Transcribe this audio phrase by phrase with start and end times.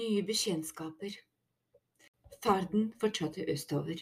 [0.00, 1.12] Nye bekjentskaper.
[2.40, 3.98] Ferden fortsatte østover.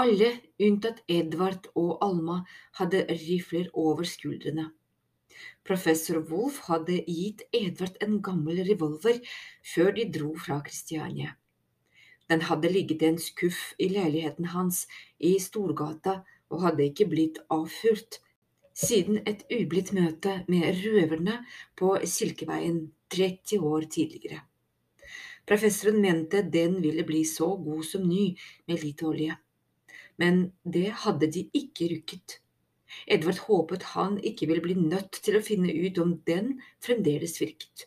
[0.00, 0.30] Alle
[0.66, 2.38] unntatt Edvard og Alma
[2.78, 4.64] hadde rifler over skuldrene.
[5.68, 9.20] Professor Wolff hadde gitt Edvard en gammel revolver
[9.74, 11.36] før de dro fra Kristiania.
[12.26, 14.82] Den hadde ligget i en skuff i leiligheten hans
[15.30, 16.16] i Storgata
[16.50, 18.18] og hadde ikke blitt avfyrt
[18.86, 21.38] siden et ublidt møte med røverne
[21.78, 22.82] på Silkeveien
[23.14, 24.42] 30 år tidligere.
[25.46, 28.32] Professoren mente den ville bli så god som ny
[28.66, 29.36] med litt olje.
[30.18, 32.40] Men det hadde de ikke rukket.
[33.06, 37.86] Edvard håpet han ikke ville bli nødt til å finne ut om den fremdeles virket.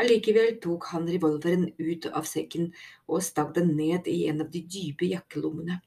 [0.00, 2.70] Allikevel tok han revolveren ut av sekken
[3.08, 5.80] og stakk den ned i en av de dype jakkelommene.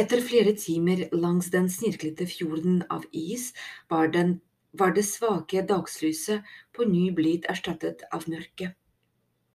[0.00, 3.52] Etter flere timer langs den snirklete fjorden av is
[3.90, 4.40] var, den,
[4.72, 6.42] var det svake dagslyset
[6.74, 8.72] på ny blitt erstattet av mørke.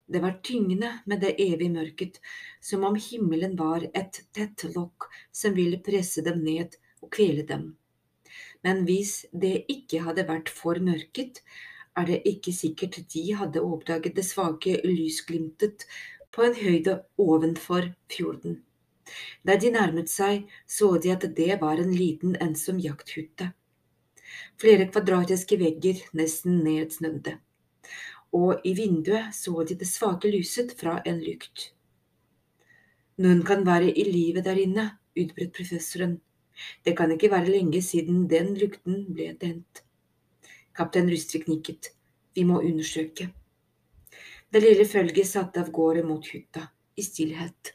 [0.06, 2.20] Det var tyngende med det evige mørket,
[2.60, 7.72] som om himmelen var et tett lokk som ville presse dem ned og kvele dem.
[8.62, 11.42] Men hvis det ikke hadde vært for mørket,
[11.96, 15.86] er det ikke sikkert de hadde oppdaget det svake lysglimtet
[16.30, 18.60] på en høyde ovenfor fjorden.
[19.46, 23.52] Da de nærmet seg, så de at det var en liten, ensom jakthytte.
[24.60, 27.38] Flere kvadratiske vegger nesten nedsnødde
[28.37, 31.70] og i vinduet så de det svake lyset fra en lykt.
[33.25, 36.19] Noen kan være i live der inne, utbrøt professoren.
[36.84, 39.83] Det kan ikke være lenge siden den lykten ble tent.
[40.77, 41.92] Kaptein Rustvik nikket.
[42.37, 43.31] Vi må undersøke.
[44.53, 47.73] Det lille følget satte av gårde mot hytta, i stillhet.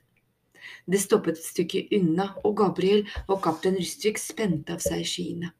[0.85, 5.51] Det stoppet et stykke unna, og Gabriel og kaptein Rustvik spente av seg skiene.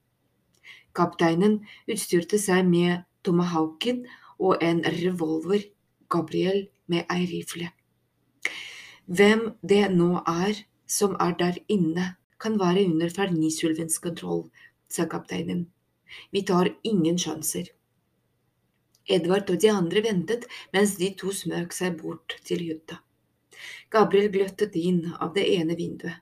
[0.98, 4.06] Kapteinen utstyrte seg med tomahawken
[4.42, 5.67] og en revolver,
[6.11, 7.70] Gabriel med ei rifle.
[9.05, 14.49] Hvem det nå er som er der inne, kan være under Fernisulvens kontroll,
[14.89, 15.67] sa kapteinen.
[16.32, 17.70] Vi tar ingen sjanser.
[19.08, 22.99] Edvard og de andre ventet mens de to smøk seg bort til hytta.
[23.93, 26.20] Gabriel gløttet inn av det ene vinduet.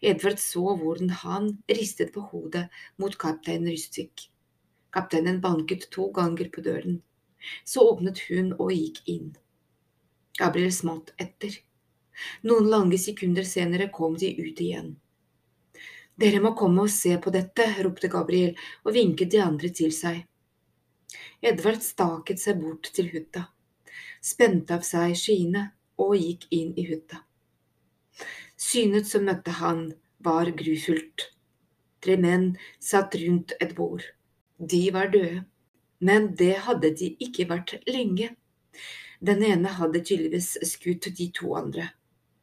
[0.00, 2.66] Edvard så hvordan han ristet på hodet
[3.00, 4.28] mot kaptein Rystvik.
[4.92, 7.00] Kapteinen banket to ganger på døren.
[7.64, 9.32] Så åpnet hun og gikk inn.
[10.38, 11.54] Gabriel smatt etter.
[12.48, 14.94] Noen lange sekunder senere kom de ut igjen.
[16.18, 18.52] Dere må komme og se på dette, ropte Gabriel
[18.84, 20.22] og vinket de andre til seg.
[21.42, 23.46] Edvard staket seg bort til hutta,
[24.22, 25.64] spente av seg skiene
[26.00, 27.24] og gikk inn i hutta.
[28.56, 29.88] Synet som møtte han,
[30.22, 31.32] var grufullt.
[32.02, 34.04] Tre menn satt rundt et bord.
[34.58, 35.42] De var døde
[36.02, 38.32] men det hadde de ikke vært lenge.
[39.22, 41.92] Den ene hadde tydeligvis skutt de to andre,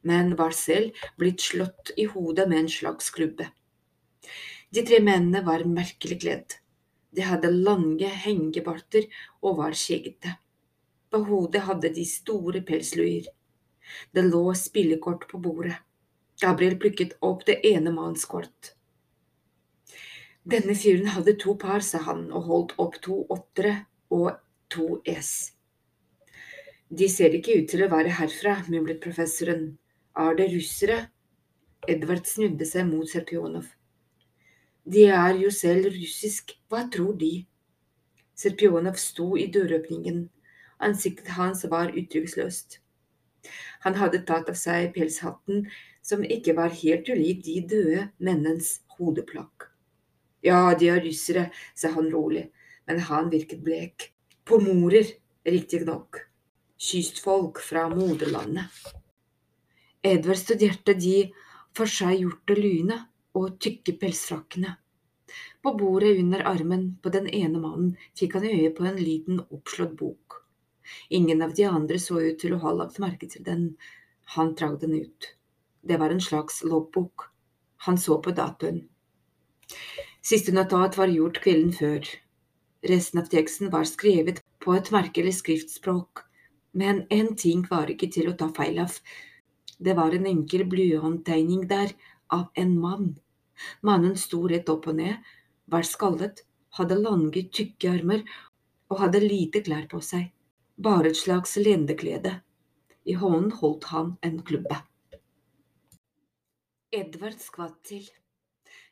[0.00, 3.50] men var selv blitt slått i hodet med en slags klubbe.
[4.72, 6.56] De tre mennene var merkelig kledd.
[7.10, 9.08] De hadde lange hengebarter
[9.42, 10.36] og var skjeggete.
[11.10, 13.26] På hodet hadde de store pelsluer.
[14.14, 15.74] Det lå spillekort på bordet.
[16.40, 18.76] Gabriel plukket opp det ene mannskort.
[20.48, 23.74] Denne fyren hadde to par, sa han og holdt opp to åttere
[24.10, 24.38] og
[24.72, 25.52] to S.
[26.88, 29.76] De ser ikke ut til å være herfra, mumlet professoren.
[30.16, 31.10] Er det russere?
[31.88, 33.68] Edvard snudde seg mot Serpionov.
[34.88, 37.44] De er jo selv russisk, hva tror de?
[38.34, 40.24] Serpionov sto i døråpningen.
[40.80, 42.80] Ansiktet hans var uttrykksløst.
[43.84, 45.68] Han hadde tatt av seg pelshatten,
[46.02, 49.69] som ikke var helt ulik de døde mennenes hodeplagg.
[50.40, 52.46] Ja, de er russere, sa han rolig,
[52.88, 54.10] men han virket blek.
[54.44, 55.06] Pomorer,
[55.44, 56.22] riktignok.
[56.80, 58.72] Kystfolk fra moderlandet.
[60.02, 61.16] Edvard studerte de
[61.76, 62.96] forseggjorte luene
[63.36, 64.72] og tykke pelsfrakkene.
[65.62, 69.92] På bordet under armen på den ene mannen fikk han øye på en liten oppslått
[69.98, 70.40] bok.
[71.08, 73.66] Ingen av de andre så ut til å ha lagt merke til den.
[74.34, 75.28] Han trakk den ut.
[75.84, 77.28] Det var en slags loggbok.
[77.86, 78.86] Han så på datoen.
[80.20, 82.04] Siste notat var gjort kvelden før.
[82.84, 86.26] Resten av teksten var skrevet på et merkelig skriftspråk,
[86.76, 88.98] men én ting var ikke til å ta feil av.
[89.80, 91.94] Det var en enkel blyhåndtegning der
[92.28, 93.08] av en mann.
[93.80, 95.16] Mannen sto rett opp og ned,
[95.72, 96.44] var skallet,
[96.76, 98.24] hadde lange, tykke armer
[98.92, 100.28] og hadde lite klær på seg,
[100.76, 102.36] bare et slags lendeklede.
[103.08, 104.82] I hånden holdt han en klubbe.
[106.92, 108.04] Edvard skvatt til.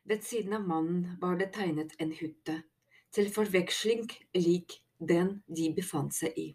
[0.08, 2.62] Ved siden av mannen var det tegnet en hytte,
[3.12, 4.06] til forveksling
[4.38, 4.78] lik
[5.10, 6.46] den de befant seg i.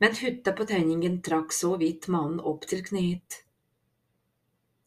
[0.00, 3.38] men hutta på tegningen trakk så vidt mannen opp til kneet.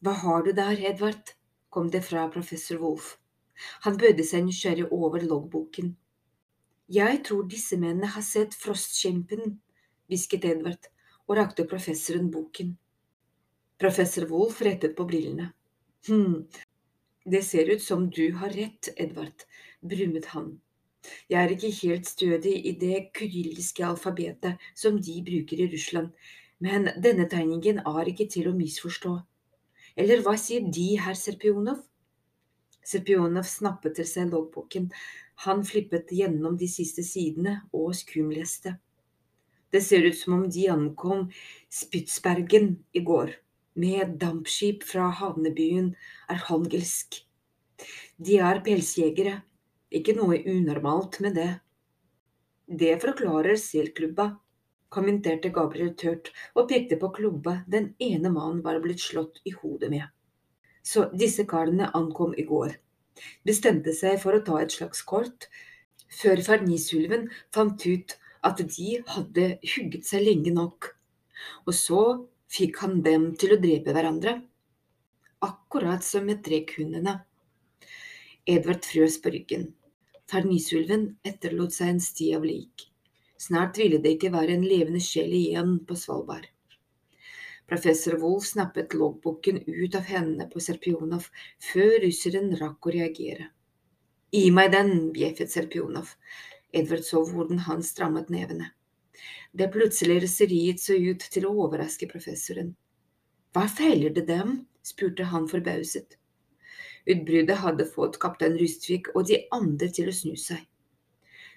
[0.04, 1.32] Hva har du der, Edvard?
[1.68, 3.16] kom det fra professor Wolff.
[3.86, 5.96] Han bøyde seg nysgjerrig over loggboken.
[6.90, 9.58] Jeg tror disse mennene har sett Frostkjempen,
[10.10, 10.90] hvisket Edvard
[11.26, 12.76] og rakte professoren boken.
[13.80, 15.52] Professor Wolff rettet på brillene.
[16.08, 16.46] Hm,
[17.24, 19.46] det ser ut som du har rett, Edvard,
[19.80, 20.58] brummet han.
[21.28, 26.10] Jeg er ikke helt stødig i det kyrilliske alfabetet som de bruker i Russland,
[26.60, 29.14] men denne tegningen er ikke til å misforstå.
[29.96, 31.80] Eller hva sier De, herr Serpionov?
[32.84, 34.90] Serpionov snappet til seg loggboken.
[35.46, 38.76] Han flippet gjennom de siste sidene og skumleste.
[39.70, 41.28] Det ser ut som om de ankom
[41.70, 43.36] Spitsbergen i går,
[43.80, 45.94] med dampskip fra havnebyen
[46.32, 47.22] Arhangelsk.
[48.20, 49.40] De er pelsjegere,
[49.90, 51.50] ikke noe unormalt med det.
[52.70, 54.28] Det forklarer selklubba,
[54.90, 59.90] kommenterte Gabriel tørt og pekte på klubba den ene mannen var blitt slått i hodet
[59.90, 60.06] med.
[60.82, 62.74] Så disse karene ankom i går,
[63.46, 65.48] bestemte seg for å ta et slags kort,
[66.10, 68.16] før farnisulven fant ut
[68.46, 70.92] at de hadde hugget seg lenge nok,
[71.66, 72.02] og så
[72.50, 74.40] fikk han dem til å drepe hverandre,
[75.46, 77.20] akkurat som med trekkhundene.
[78.50, 79.68] Edvard frøs på ryggen.
[80.30, 82.86] Farnisulven etterlot seg en sti av lik.
[83.40, 86.48] Snart ville det ikke være en levende sjel igjen på Svalbard.
[87.70, 91.28] Professor Wolf snappet loggboken ut av hendene på Serpionov
[91.70, 93.46] før russeren rakk å reagere.
[94.34, 96.12] Gi meg den, bjeffet Serpionov.
[96.74, 98.72] Edvard så hvordan han strammet nevene.
[99.52, 102.74] Det plutselig raseriet så ut til å overraske professoren.
[103.54, 104.60] Hva feiler det dem?
[104.82, 106.16] spurte han forbauset.
[107.10, 110.60] Utbruddet hadde fått kaptein Rustvik og de andre til å snu seg.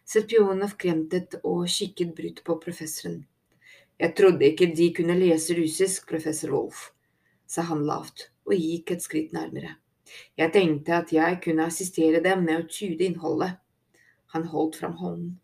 [0.04, 3.22] Serpionov kremtet og kikket brutt på professoren.
[4.02, 6.90] Jeg trodde ikke de kunne lese russisk, professor Wolff,
[7.48, 9.78] sa han lavt og gikk et skritt nærmere.
[10.38, 13.56] Jeg tenkte at jeg kunne assistere dem med å tyde innholdet.
[14.34, 15.38] Han holdt fram hånden.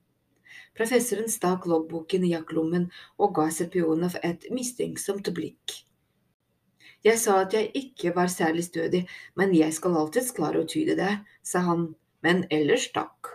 [0.79, 2.85] Professoren stakk loggboken i jakkelommen
[3.19, 5.73] og ga Serpionov et mistenksomt blikk.
[7.03, 9.01] Jeg sa at jeg ikke var særlig stødig,
[9.35, 11.89] men jeg skal alltids klare å tyde det, sa han,
[12.23, 13.33] men ellers takk.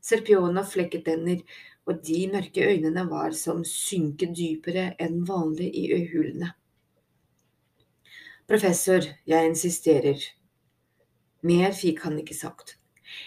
[0.00, 1.42] Serpionov flekket tenner,
[1.84, 6.48] og de mørke øynene var som synket dypere enn vanlig i øyehulene.
[8.48, 10.24] Professor, jeg insisterer.
[11.44, 12.78] Mer fikk han ikke sagt.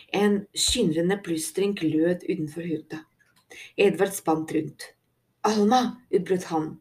[0.09, 3.03] En skimrende plystring lød utenfor hytta.
[3.77, 4.87] Edvard spant rundt.
[5.47, 5.81] Alma,
[6.13, 6.71] utbrøt han.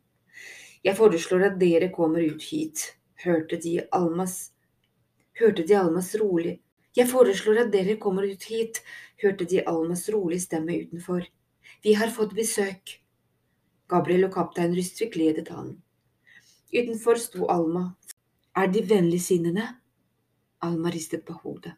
[0.84, 2.86] Jeg foreslår at dere kommer ut hit,
[3.24, 4.50] hørte de Almas
[5.40, 6.58] Hørte de Almas rolig
[6.96, 8.80] Jeg foreslår at dere kommer ut hit,
[9.22, 11.24] hørte de Almas rolig stemme utenfor.
[11.84, 12.96] Vi har fått besøk.
[13.88, 15.76] Gabriel og kaptein Rystvik ledet han.
[16.74, 17.94] Utenfor sto Alma.
[18.56, 19.68] Er de vennligsinnede?
[20.60, 21.72] Alma ristet på hodet.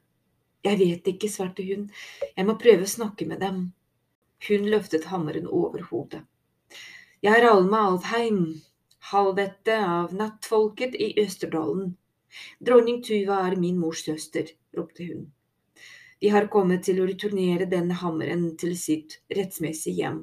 [0.64, 1.88] Jeg vet ikke, svarte hun,
[2.36, 3.62] jeg må prøve å snakke med dem.
[4.48, 6.24] Hun løftet hammeren over hodet.
[7.22, 8.40] Jeg er Alma Alvheim,
[9.12, 11.92] halvette av nattfolket i Østerdalen.
[12.58, 15.28] Dronning Tuva er min mors søster, ropte hun.
[16.22, 20.20] De har kommet til å returnere denne hammeren til sitt rettsmessige hjem.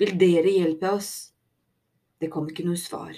[0.00, 1.12] Vil dere hjelpe oss?
[2.20, 3.16] Det kom ikke noe svar.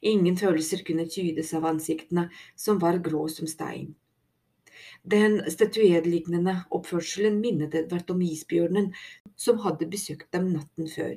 [0.00, 3.96] Ingen følelser kunne tydes av ansiktene, som var grå som stein.
[5.02, 8.92] Den statuedlignende oppførselen minnet Edvard om isbjørnen
[9.36, 11.16] som hadde besøkt dem natten før.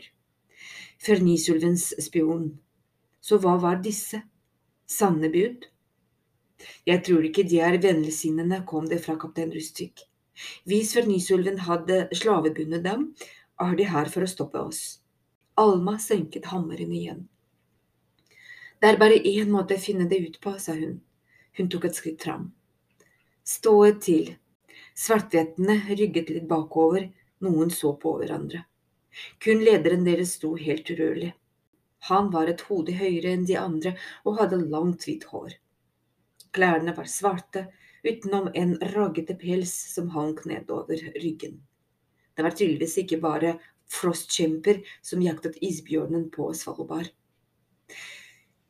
[1.02, 2.52] Fernisulvens spion.
[3.22, 4.22] Så hva var disse?
[4.90, 5.68] Sanne bud?
[6.86, 10.06] Jeg tror ikke de er vennligsinnede, kom det fra kaptein Rustvik.
[10.66, 13.12] Hvis Fernisulven hadde slavebundet dem,
[13.62, 15.02] er de her for å stoppe oss.
[15.62, 17.28] Alma senket hammeren igjen.
[18.82, 20.98] Det er bare én måte å finne det ut på, sa hun.
[21.58, 22.50] Hun tok et skritt fram.
[23.52, 24.28] Stået til.
[24.96, 27.08] Svartvettene rygget litt bakover,
[27.44, 28.62] noen så på hverandre.
[29.44, 31.32] Kun lederen deres sto helt urørlig.
[32.08, 33.92] Han var et hode høyere enn de andre
[34.24, 35.58] og hadde langt, hvitt hår.
[36.56, 37.66] Klærne var svarte,
[38.08, 41.60] utenom en raggete pels som hang nedover ryggen.
[42.36, 43.58] Det var tydeligvis ikke bare
[43.92, 47.12] frostkjemper som jaktet isbjørnen på Svalbard.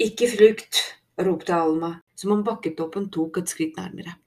[0.02, 0.82] Ikke flukt,
[1.22, 4.18] ropte Alma, som om bakketoppen tok et skritt nærmere.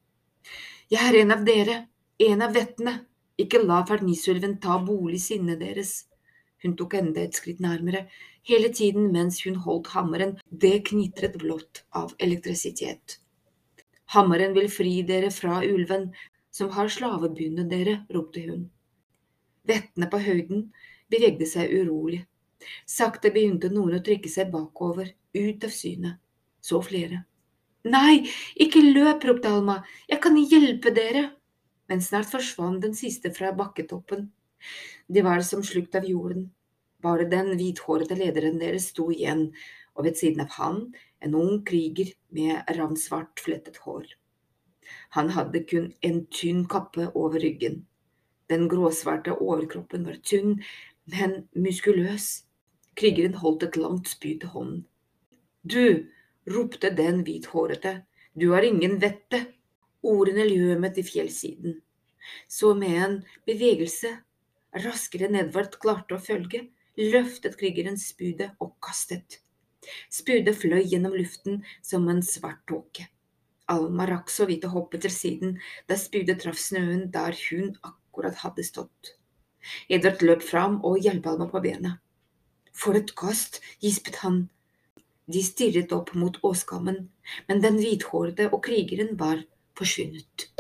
[0.94, 1.76] Jeg er en av dere,
[2.22, 2.92] en av vettene,
[3.40, 5.92] ikke la fernisulven ta bolig i sinnet deres.
[6.62, 8.04] Hun tok enda et skritt nærmere,
[8.46, 13.18] hele tiden mens hun holdt hammeren, det knitret blått av elektrisitet.
[14.14, 16.12] Hammeren vil fri dere fra ulven
[16.54, 18.68] som har slavebundet dere, ropte hun.
[19.66, 20.68] Vettene på høyden
[21.10, 22.22] bevegde seg urolig,
[22.86, 26.20] Sakte begynte noen å trekke seg bakover, ut av synet.
[26.64, 27.24] Så flere.
[27.84, 28.24] Nei,
[28.56, 31.28] ikke løp, ropte Alma, jeg kan hjelpe dere.
[31.88, 34.30] Men snart forsvant den siste fra bakketoppen.
[35.12, 36.46] De var som slukt av jorden.
[37.04, 39.50] Bare den hvithårete lederen deres sto igjen,
[39.92, 40.78] og ved siden av han
[41.20, 44.06] en ung kriger med ravnsvart, flettet hår.
[45.16, 47.82] Han hadde kun en tynn kappe over ryggen.
[48.48, 50.58] Den gråsvarte overkroppen var tynn,
[51.12, 52.44] men muskuløs.
[52.96, 54.82] Krigeren holdt et langt spyd til hånden.
[55.64, 56.06] Du,
[56.50, 58.02] ropte den hvithårete,
[58.34, 59.44] du har ingen vette.
[60.04, 61.78] Ordene ljømet i fjellsiden.
[62.48, 63.14] Så med en
[63.48, 64.10] bevegelse,
[64.84, 66.66] raskere enn Edvard klarte å følge,
[66.98, 69.38] løftet krigeren spydet og kastet.
[70.12, 73.08] Spydet fløy gjennom luften som en svart tåke.
[73.72, 75.56] Alma rakk så vidt å hoppe til siden
[75.88, 79.14] da spydet traff snøen der hun akkurat hadde stått.
[79.88, 81.96] Edvard løp fram og hjalp Alma på bena.
[82.74, 84.48] For et kast, gispet han.
[85.26, 86.98] De stirret opp mot åskammen,
[87.48, 89.40] men den hvithårede og krigeren var
[89.78, 90.50] forsvunnet.